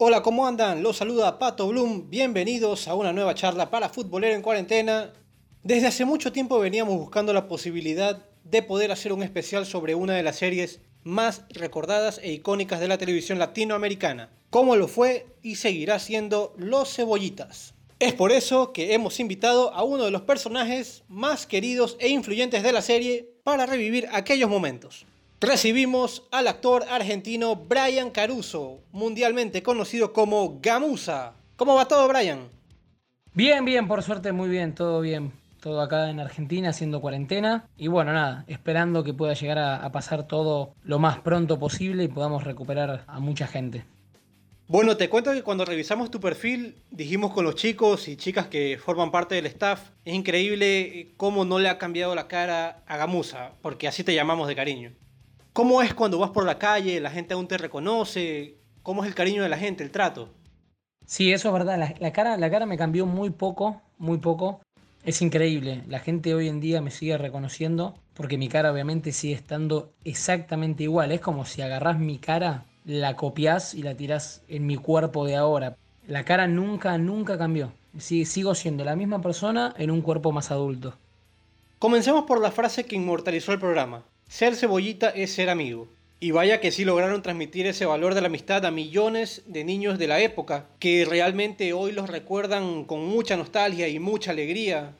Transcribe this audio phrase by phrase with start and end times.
[0.00, 0.84] Hola, ¿cómo andan?
[0.84, 2.08] Los saluda Pato Bloom.
[2.08, 5.12] Bienvenidos a una nueva charla para Futbolero en Cuarentena.
[5.64, 10.14] Desde hace mucho tiempo veníamos buscando la posibilidad de poder hacer un especial sobre una
[10.14, 15.56] de las series más recordadas e icónicas de la televisión latinoamericana, como lo fue y
[15.56, 17.74] seguirá siendo Los Cebollitas.
[17.98, 22.62] Es por eso que hemos invitado a uno de los personajes más queridos e influyentes
[22.62, 25.06] de la serie para revivir aquellos momentos.
[25.40, 31.34] Recibimos al actor argentino Brian Caruso, mundialmente conocido como Gamusa.
[31.54, 32.48] ¿Cómo va todo, Brian?
[33.34, 35.30] Bien, bien, por suerte, muy bien, todo bien.
[35.60, 37.68] Todo acá en Argentina haciendo cuarentena.
[37.76, 42.02] Y bueno, nada, esperando que pueda llegar a, a pasar todo lo más pronto posible
[42.02, 43.84] y podamos recuperar a mucha gente.
[44.66, 48.76] Bueno, te cuento que cuando revisamos tu perfil, dijimos con los chicos y chicas que
[48.84, 53.52] forman parte del staff, es increíble cómo no le ha cambiado la cara a Gamusa,
[53.62, 54.90] porque así te llamamos de cariño.
[55.58, 58.58] ¿Cómo es cuando vas por la calle, la gente aún te reconoce?
[58.84, 60.28] ¿Cómo es el cariño de la gente, el trato?
[61.04, 61.96] Sí, eso es verdad.
[61.98, 64.60] La, cara, la cara me cambió muy poco, muy poco.
[65.04, 65.82] Es increíble.
[65.88, 70.84] La gente hoy en día me sigue reconociendo porque mi cara obviamente sigue estando exactamente
[70.84, 71.10] igual.
[71.10, 75.34] Es como si agarrás mi cara, la copias y la tirás en mi cuerpo de
[75.34, 75.76] ahora.
[76.06, 77.72] La cara nunca, nunca cambió.
[77.98, 80.94] sigo siendo la misma persona en un cuerpo más adulto.
[81.80, 84.04] Comencemos por la frase que inmortalizó el programa.
[84.28, 85.88] Ser cebollita es ser amigo.
[86.20, 89.98] Y vaya que sí lograron transmitir ese valor de la amistad a millones de niños
[89.98, 94.92] de la época, que realmente hoy los recuerdan con mucha nostalgia y mucha alegría.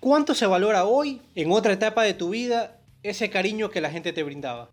[0.00, 4.14] ¿Cuánto se valora hoy, en otra etapa de tu vida, ese cariño que la gente
[4.14, 4.70] te brindaba?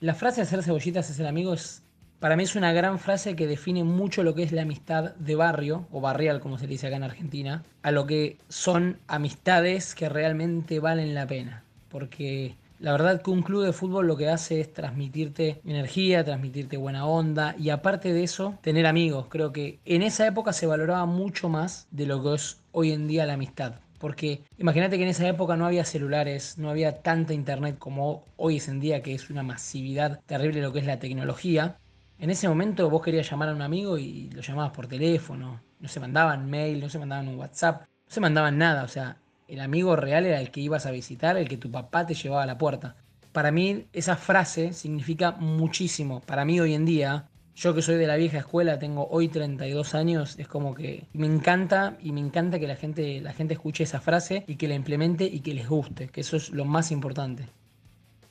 [0.00, 1.82] La frase hacer cebollitas es ser amigo es,
[2.20, 5.34] para mí es una gran frase que define mucho lo que es la amistad de
[5.34, 10.08] barrio, o barrial como se dice acá en Argentina, a lo que son amistades que
[10.08, 11.64] realmente valen la pena.
[11.90, 16.76] Porque la verdad que un club de fútbol lo que hace es transmitirte energía, transmitirte
[16.76, 19.26] buena onda y aparte de eso, tener amigos.
[19.28, 23.08] Creo que en esa época se valoraba mucho más de lo que es hoy en
[23.08, 23.74] día la amistad.
[23.98, 28.58] Porque imagínate que en esa época no había celulares, no había tanta internet como hoy
[28.58, 31.78] es en día, que es una masividad terrible lo que es la tecnología.
[32.20, 35.88] En ese momento vos querías llamar a un amigo y lo llamabas por teléfono, no
[35.88, 39.16] se mandaban mail, no se mandaban un WhatsApp, no se mandaban nada, o sea,
[39.48, 42.42] el amigo real era el que ibas a visitar, el que tu papá te llevaba
[42.42, 42.96] a la puerta.
[43.32, 46.20] Para mí esa frase significa muchísimo.
[46.20, 49.94] Para mí hoy en día, yo que soy de la vieja escuela, tengo hoy 32
[49.94, 53.84] años, es como que me encanta y me encanta que la gente, la gente escuche
[53.84, 56.90] esa frase y que la implemente y que les guste, que eso es lo más
[56.90, 57.48] importante.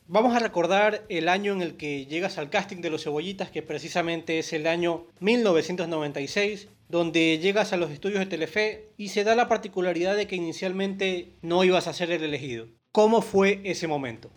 [0.10, 3.62] Vamos a recordar el año en el que llegas al casting de los cebollitas, que
[3.62, 9.36] precisamente es el año 1996, donde llegas a los estudios de Telefe y se da
[9.36, 12.68] la particularidad de que inicialmente no ibas a ser el elegido.
[12.92, 14.32] ¿Cómo fue ese momento?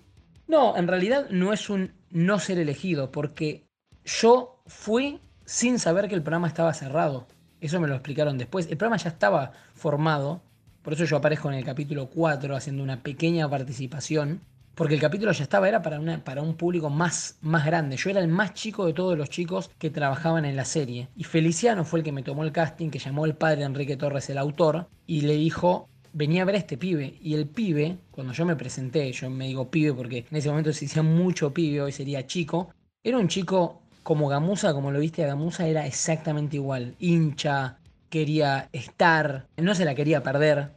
[0.47, 3.67] No, en realidad no es un no ser elegido, porque
[4.05, 7.29] yo fui sin saber que el programa estaba cerrado.
[7.61, 8.67] Eso me lo explicaron después.
[8.67, 10.43] El programa ya estaba formado,
[10.83, 14.41] por eso yo aparezco en el capítulo 4 haciendo una pequeña participación
[14.75, 17.97] porque el capítulo ya estaba, era para, una, para un público más, más grande.
[17.97, 21.09] Yo era el más chico de todos los chicos que trabajaban en la serie.
[21.17, 24.31] Y Feliciano fue el que me tomó el casting, que llamó el padre Enrique Torres,
[24.31, 27.19] el autor, y le dijo, venía a ver a este pibe.
[27.21, 30.73] Y el pibe, cuando yo me presenté, yo me digo pibe porque en ese momento
[30.73, 32.71] se decía mucho pibe, hoy sería chico,
[33.03, 36.95] era un chico como Gamusa, como lo viste a Gamusa, era exactamente igual.
[36.99, 37.79] Hincha,
[38.09, 40.73] quería estar, no se la quería perder.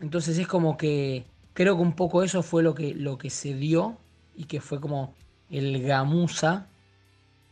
[0.00, 3.54] Entonces es como que creo que un poco eso fue lo que, lo que se
[3.54, 3.98] dio
[4.36, 5.14] y que fue como
[5.50, 6.66] el Gamusa.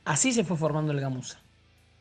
[0.04, 1.40] Así se fue formando el Gamusa.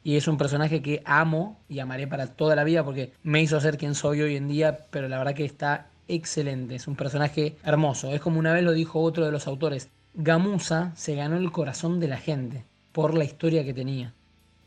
[0.03, 3.59] Y es un personaje que amo y amaré para toda la vida porque me hizo
[3.59, 6.75] ser quien soy hoy en día, pero la verdad que está excelente.
[6.75, 8.13] Es un personaje hermoso.
[8.13, 9.89] Es como una vez lo dijo otro de los autores.
[10.13, 14.13] Gamusa se ganó el corazón de la gente por la historia que tenía.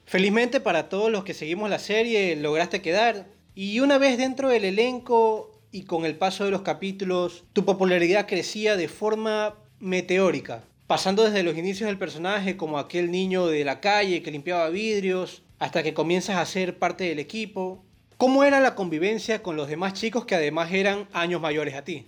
[0.05, 3.27] Felizmente para todos los que seguimos la serie lograste quedar.
[3.55, 8.29] Y una vez dentro del elenco y con el paso de los capítulos tu popularidad
[8.29, 13.81] crecía de forma meteórica, pasando desde los inicios del personaje como aquel niño de la
[13.81, 17.85] calle que limpiaba vidrios, hasta que comienzas a ser parte del equipo.
[18.19, 22.07] ¿Cómo era la convivencia con los demás chicos que además eran años mayores a ti?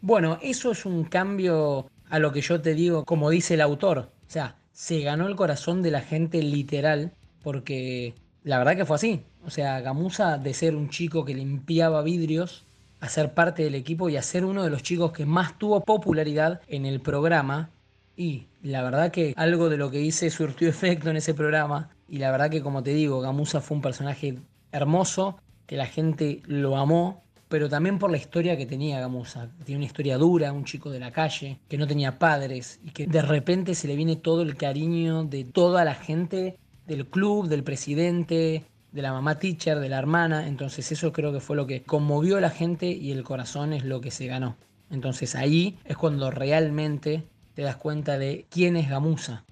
[0.00, 4.12] Bueno, eso es un cambio a lo que yo te digo, como dice el autor.
[4.28, 7.12] O sea, se ganó el corazón de la gente literal
[7.42, 8.14] porque
[8.46, 9.24] la verdad que fue así.
[9.44, 12.64] O sea, Gamusa de ser un chico que limpiaba vidrios
[13.00, 15.80] a ser parte del equipo y a ser uno de los chicos que más tuvo
[15.80, 17.70] popularidad en el programa.
[18.16, 21.90] Y la verdad que algo de lo que hice surtió efecto en ese programa.
[22.08, 24.38] Y la verdad que como te digo, Gamusa fue un personaje
[24.70, 29.50] hermoso, que la gente lo amó, pero también por la historia que tenía Gamusa.
[29.64, 33.08] Tiene una historia dura, un chico de la calle, que no tenía padres y que
[33.08, 37.64] de repente se le viene todo el cariño de toda la gente del club, del
[37.64, 40.46] presidente, de la mamá teacher, de la hermana.
[40.46, 43.84] Entonces eso creo que fue lo que conmovió a la gente y el corazón es
[43.84, 44.56] lo que se ganó.
[44.90, 47.24] Entonces ahí es cuando realmente
[47.54, 49.44] te das cuenta de quién es Gamusa.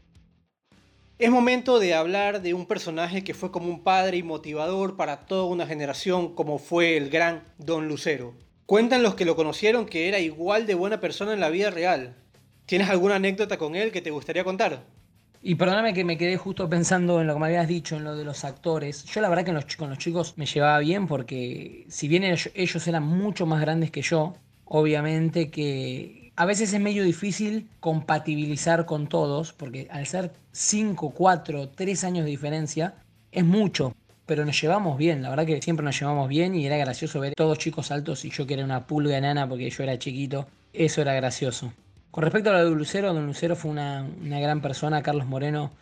[1.19, 5.27] Es momento de hablar de un personaje que fue como un padre y motivador para
[5.27, 8.35] toda una generación como fue el gran Don Lucero.
[8.67, 12.17] Cuentan los que lo conocieron que era igual de buena persona en la vida real.
[12.67, 14.85] ¿Tienes alguna anécdota con él que te gustaría contar?
[15.47, 18.17] Y perdóname que me quedé justo pensando en lo que me habías dicho, en lo
[18.17, 19.05] de los actores.
[19.05, 23.03] Yo la verdad que con los chicos me llevaba bien porque si bien ellos eran
[23.03, 24.33] mucho más grandes que yo,
[24.65, 31.69] obviamente que a veces es medio difícil compatibilizar con todos, porque al ser 5, 4,
[31.69, 32.95] 3 años de diferencia,
[33.31, 33.95] es mucho.
[34.25, 37.35] Pero nos llevamos bien, la verdad que siempre nos llevamos bien y era gracioso ver
[37.35, 40.47] todos chicos altos y yo que era una pulga enana porque yo era chiquito.
[40.73, 41.71] Eso era gracioso.
[42.15, 45.73] Con respecto a lo de Lucero, don Lucero fue una, gran persona, Carlos Moreno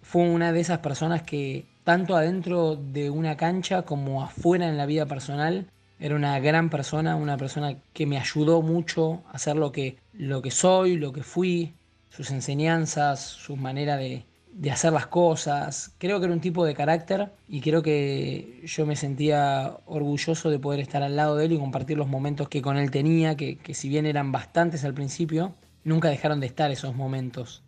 [0.00, 4.86] fue una de esas personas que tanto adentro de una cancha como afuera en la
[4.86, 5.66] vida personal
[5.98, 10.42] era una gran persona, una persona que me ayudó mucho a ser lo que, lo
[10.42, 11.74] que soy, lo que fui,
[12.08, 15.94] sus enseñanzas, su manera de, de hacer las cosas.
[15.98, 20.58] Creo que era un tipo de carácter y creo que yo me sentía orgulloso de
[20.58, 23.58] poder estar al lado de él y compartir los momentos que con él tenía, que,
[23.74, 25.54] si bien eran bastantes al principio,
[25.84, 27.62] nunca dejaron de estar esos momentos.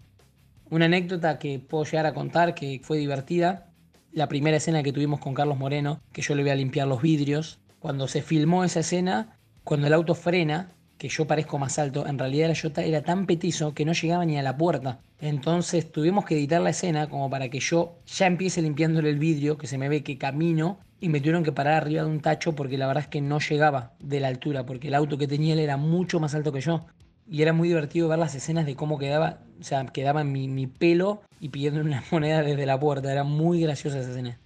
[0.70, 3.70] Una anécdota que puedo llegar a contar que fue divertida,
[4.12, 7.02] la primera escena que tuvimos con Carlos Moreno, que yo le voy a limpiar los
[7.02, 10.72] vidrios, cuando se filmó esa escena, cuando el auto frena,
[11.04, 14.38] que yo parezco más alto, en realidad yo era tan petizo que no llegaba ni
[14.38, 15.00] a la puerta.
[15.20, 19.58] Entonces tuvimos que editar la escena como para que yo ya empiece limpiándole el vidrio,
[19.58, 22.54] que se me ve que camino, y me tuvieron que parar arriba de un tacho
[22.54, 25.52] porque la verdad es que no llegaba de la altura, porque el auto que tenía
[25.52, 26.86] él era mucho más alto que yo.
[27.28, 29.84] Y era muy divertido ver las escenas de cómo quedaba, o sea,
[30.24, 33.12] mi pelo y pidiendo una moneda desde la puerta.
[33.12, 34.38] Era muy graciosa esa escena.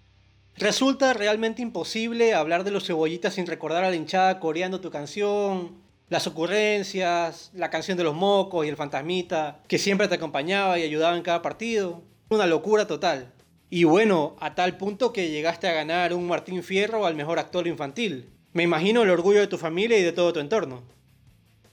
[0.56, 5.86] Resulta realmente imposible hablar de los cebollitas sin recordar a la hinchada coreando tu canción,
[6.08, 10.82] las ocurrencias, la canción de los mocos y el fantasmita, que siempre te acompañaba y
[10.82, 12.02] ayudaba en cada partido.
[12.30, 13.32] Una locura total.
[13.70, 17.66] Y bueno, a tal punto que llegaste a ganar un Martín Fierro al mejor actor
[17.66, 18.30] infantil.
[18.54, 20.82] Me imagino el orgullo de tu familia y de todo tu entorno.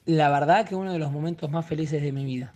[0.05, 2.53] La verdad que uno de los momentos más felices de mi vida.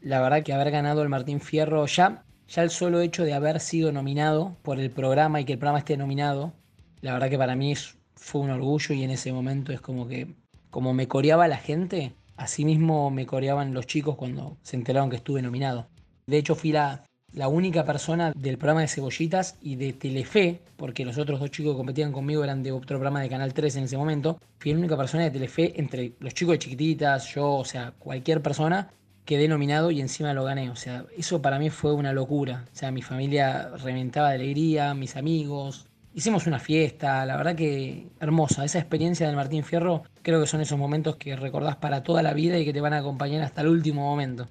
[0.00, 3.60] La verdad que haber ganado el Martín Fierro ya, ya el solo hecho de haber
[3.60, 6.52] sido nominado por el programa y que el programa esté nominado,
[7.00, 7.74] la verdad que para mí
[8.14, 10.34] fue un orgullo y en ese momento es como que
[10.70, 15.16] como me coreaba la gente, así mismo me coreaban los chicos cuando se enteraron que
[15.16, 15.88] estuve nominado.
[16.26, 21.04] De hecho, fui la, la única persona del programa de Cebollitas y de Telefe, porque
[21.04, 23.84] los otros dos chicos que competían conmigo eran de otro programa de Canal 3 en
[23.84, 24.38] ese momento.
[24.58, 28.42] Fui la única persona de Telefe entre los chicos de chiquititas, yo, o sea, cualquier
[28.42, 28.90] persona,
[29.24, 30.70] quedé nominado y encima lo gané.
[30.70, 32.64] O sea, eso para mí fue una locura.
[32.72, 38.08] O sea, mi familia reventaba de alegría, mis amigos, Hicimos una fiesta, la verdad que
[38.18, 38.64] hermosa.
[38.64, 42.34] Esa experiencia del Martín Fierro creo que son esos momentos que recordás para toda la
[42.34, 44.48] vida y que te van a acompañar hasta el último momento.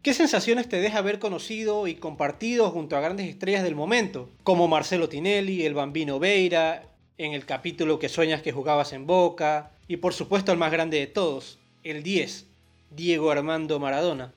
[0.00, 4.30] ¿Qué sensaciones te deja haber conocido y compartido junto a grandes estrellas del momento?
[4.42, 6.84] Como Marcelo Tinelli, el Bambino Veira,
[7.18, 10.98] en el capítulo que sueñas que jugabas en Boca, y por supuesto el más grande
[10.98, 12.46] de todos, el 10,
[12.90, 14.32] Diego Armando Maradona.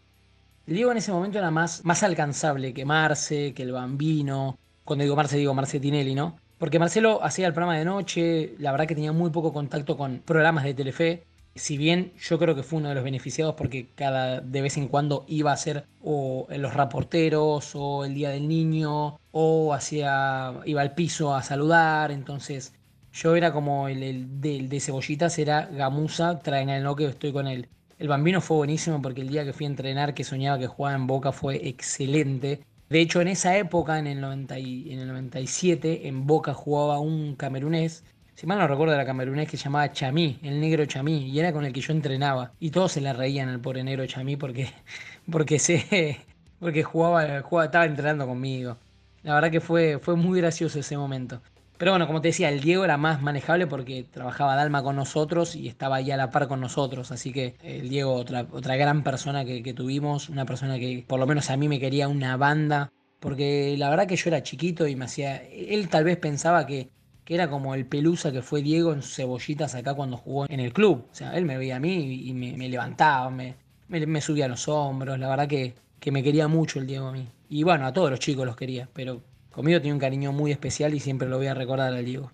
[0.65, 4.57] Diego en ese momento era más, más alcanzable que Marce, que el Bambino.
[4.83, 6.37] Cuando digo Marce, digo Marce Tinelli, ¿no?
[6.59, 10.19] Porque Marcelo hacía el programa de noche, la verdad que tenía muy poco contacto con
[10.19, 11.23] programas de Telefe.
[11.55, 14.89] Si bien yo creo que fue uno de los beneficiados porque cada de vez en
[14.89, 20.81] cuando iba a hacer o los reporteros o el día del niño o hacía iba
[20.81, 22.73] al piso a saludar, entonces
[23.13, 27.69] yo era como el, de, cebollitas era Gamusa, traen el no que estoy con él.
[27.97, 30.95] El bambino fue buenísimo porque el día que fui a entrenar que soñaba que jugaba
[30.95, 32.61] en Boca fue excelente.
[32.89, 36.99] De hecho, en esa época, en el, 90 y, en el 97, en Boca jugaba
[36.99, 38.03] un camerunés,
[38.33, 41.53] si mal no recuerdo era camerunés que se llamaba Chamí, el negro Chamí, y era
[41.53, 42.53] con el que yo entrenaba.
[42.59, 44.69] Y todos se le reían al pobre negro Chamí porque,
[45.31, 46.19] porque, se,
[46.59, 48.77] porque jugaba, jugaba, estaba entrenando conmigo.
[49.23, 51.41] La verdad que fue, fue muy gracioso ese momento.
[51.79, 55.55] Pero bueno, como te decía, el Diego era más manejable porque trabajaba Dalma con nosotros
[55.55, 57.09] y estaba ahí a la par con nosotros.
[57.13, 61.25] Así que el Diego, otra, otra gran persona que, tuvimos, una persona que por lo
[61.25, 62.91] menos a mí me quería una banda.
[63.21, 65.37] Porque la verdad que yo era chiquito y me hacía.
[65.37, 66.89] Él tal vez pensaba que,
[67.23, 70.73] que era como el pelusa que fue Diego en cebollitas acá cuando jugó en el
[70.73, 71.07] club.
[71.09, 73.55] O sea, él me veía a mí y me, levantaba, me,
[73.87, 75.17] me, subía a los hombros.
[75.17, 77.25] La verdad que, que me quería mucho el Diego a mí.
[77.47, 79.21] Y bueno, a todos los chicos los quería, pero
[79.51, 82.31] Conmigo tiene un cariño muy especial y siempre lo voy a recordar al Diego.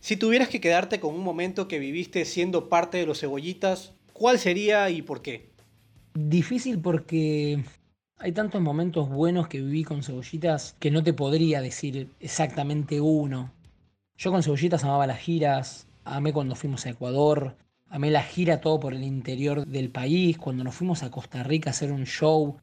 [0.00, 4.38] Si tuvieras que quedarte con un momento que viviste siendo parte de los cebollitas, ¿cuál
[4.38, 5.50] sería y por qué?
[6.14, 7.62] Difícil porque
[8.18, 13.52] Hay tantos momentos buenos que viví con cebollitas que no te podría decir exactamente uno.
[14.16, 17.56] Yo con cebollitas amaba las giras, amé cuando fuimos a Ecuador,
[17.88, 21.70] amé la gira todo por el interior del país, cuando nos fuimos a Costa Rica
[21.70, 22.56] a hacer un show.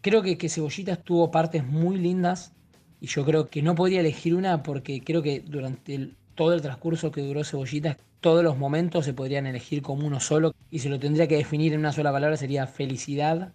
[0.00, 2.52] Creo que, que Cebollitas tuvo partes muy lindas
[3.00, 7.10] y yo creo que no podría elegir una porque creo que durante todo el transcurso
[7.10, 10.98] que duró Cebollitas, todos los momentos se podrían elegir como uno solo y si lo
[10.98, 13.52] tendría que definir en una sola palabra sería felicidad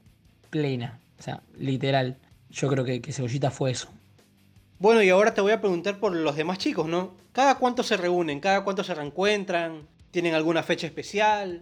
[0.49, 0.99] plena.
[1.19, 2.17] O sea, literal.
[2.49, 3.89] Yo creo que, que Cebollita fue eso.
[4.79, 7.13] Bueno, y ahora te voy a preguntar por los demás chicos, ¿no?
[7.33, 8.39] ¿Cada cuánto se reúnen?
[8.39, 9.87] ¿Cada cuánto se reencuentran?
[10.09, 11.61] ¿Tienen alguna fecha especial?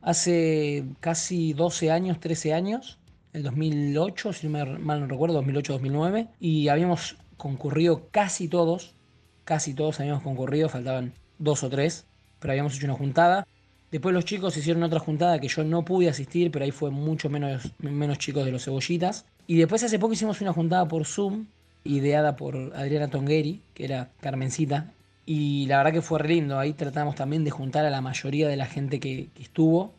[0.00, 2.98] Hace casi 12 años, 13 años,
[3.34, 8.94] el 2008, si no mal no recuerdo, 2008-2009, y habíamos concurrido casi todos,
[9.44, 12.06] casi todos habíamos concurrido, faltaban dos o tres,
[12.38, 13.46] pero habíamos hecho una juntada.
[13.90, 17.28] Después los chicos hicieron otra juntada que yo no pude asistir, pero ahí fue mucho
[17.28, 19.26] menos, menos chicos de los cebollitas.
[19.48, 21.46] Y después hace poco hicimos una juntada por Zoom,
[21.82, 24.92] ideada por Adriana Tongueri, que era Carmencita.
[25.26, 26.58] Y la verdad que fue re lindo.
[26.58, 29.92] Ahí tratamos también de juntar a la mayoría de la gente que, que estuvo.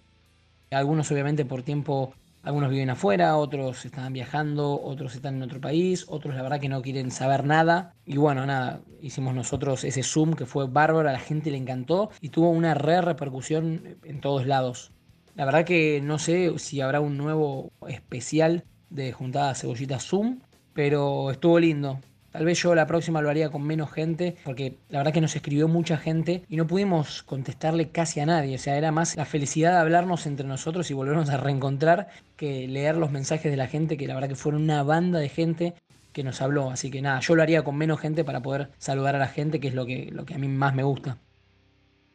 [0.71, 2.13] Algunos obviamente por tiempo
[2.45, 6.69] algunos viven afuera, otros están viajando, otros están en otro país, otros la verdad que
[6.69, 7.95] no quieren saber nada.
[8.05, 12.11] Y bueno, nada, hicimos nosotros ese Zoom que fue bárbaro, a la gente le encantó
[12.21, 14.93] y tuvo una re repercusión en todos lados.
[15.33, 20.39] La verdad que no sé si habrá un nuevo especial de juntada cebollita Zoom,
[20.73, 21.99] pero estuvo lindo.
[22.35, 25.37] Tal vez yo la próxima lo haría con menos gente, porque la verdad que nos
[25.37, 28.55] escribió mucha gente y no pudimos contestarle casi a nadie.
[28.55, 32.67] O sea, era más la felicidad de hablarnos entre nosotros y volvernos a reencontrar que
[32.67, 35.75] leer los mensajes de la gente, que la verdad que fueron una banda de gente
[36.11, 36.71] que nos habló.
[36.71, 39.61] Así que nada, yo lo haría con menos gente para poder saludar a la gente,
[39.61, 41.17] que es lo que, lo que a mí más me gusta.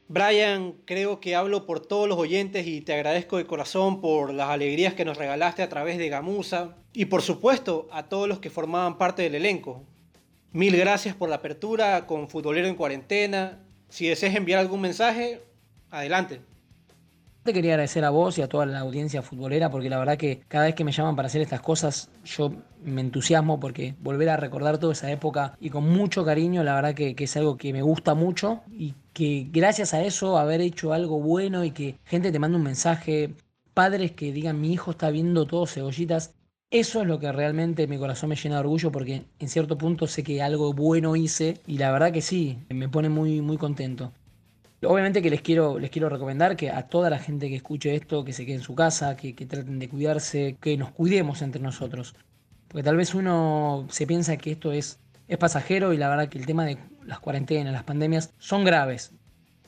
[0.09, 4.51] Brian, creo que hablo por todos los oyentes y te agradezco de corazón por las
[4.51, 8.51] alegrías que nos regalaste a través de Gamusa y por supuesto a todos los que
[8.51, 9.87] formaban parte del elenco.
[10.53, 13.61] Mil gracias por la apertura con Futbolero en Cuarentena.
[13.89, 15.45] Si deseas enviar algún mensaje,
[15.91, 16.41] adelante.
[17.45, 20.43] Te quería agradecer a vos y a toda la audiencia futbolera porque la verdad que
[20.49, 22.53] cada vez que me llaman para hacer estas cosas yo
[22.83, 26.95] me entusiasmo porque volver a recordar toda esa época y con mucho cariño la verdad
[26.95, 30.93] que, que, es algo que me gusta mucho y que gracias a eso haber hecho
[30.93, 33.35] algo bueno y que gente te manda un mensaje,
[33.73, 36.35] padres que digan mi hijo está viendo todo cebollitas,
[36.71, 40.07] eso es lo que realmente mi corazón me llena de orgullo porque en cierto punto
[40.07, 44.13] sé que algo bueno hice y la verdad que sí, me pone muy, muy contento.
[44.83, 48.25] Obviamente que les quiero, les quiero recomendar que a toda la gente que escuche esto,
[48.25, 51.61] que se quede en su casa, que, que traten de cuidarse, que nos cuidemos entre
[51.61, 52.15] nosotros.
[52.69, 56.39] Porque tal vez uno se piensa que esto es, es pasajero y la verdad que
[56.39, 59.13] el tema de las cuarentenas, las pandemias, son graves.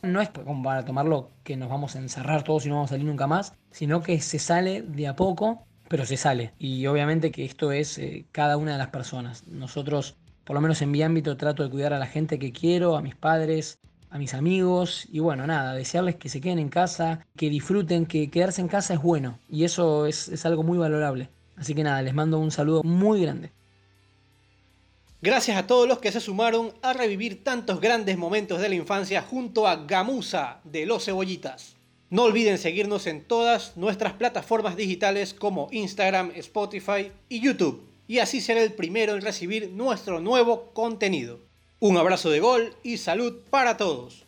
[0.03, 2.95] No es como para tomarlo que nos vamos a encerrar todos y no vamos a
[2.95, 6.55] salir nunca más, sino que se sale de a poco pero se sale.
[6.59, 9.47] Y obviamente que esto es eh, cada una de las personas.
[9.47, 12.97] Nosotros, por lo menos en mi ámbito, trato de cuidar a la gente que quiero,
[12.97, 15.07] a mis padres, a mis amigos.
[15.13, 18.95] Y bueno, nada, desearles que se queden en casa, que disfruten, que quedarse en casa
[18.95, 19.39] es bueno.
[19.51, 21.29] Y eso es, es algo muy valorable.
[21.59, 23.53] Así que nada, les mando un saludo muy grande.
[25.21, 29.21] Gracias a todos los que se sumaron a revivir tantos grandes momentos de la infancia
[29.21, 31.77] junto a Gamusa de los Cebollitas.
[32.13, 37.89] No olviden seguirnos en todas nuestras plataformas digitales como Instagram, Spotify y YouTube.
[38.07, 41.41] Y así será el primero en recibir nuestro nuevo contenido.
[41.81, 44.27] Un abrazo de gol y salud para todos.